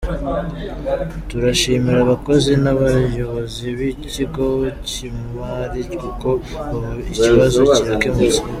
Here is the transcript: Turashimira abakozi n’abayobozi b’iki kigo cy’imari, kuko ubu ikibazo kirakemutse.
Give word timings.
Turashimira 1.29 1.97
abakozi 2.05 2.51
n’abayobozi 2.63 3.65
b’iki 3.77 4.07
kigo 4.13 4.45
cy’imari, 4.87 5.81
kuko 6.01 6.27
ubu 6.75 6.91
ikibazo 7.11 7.59
kirakemutse. 7.75 8.39